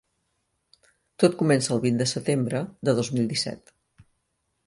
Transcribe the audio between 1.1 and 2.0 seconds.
Tot comença el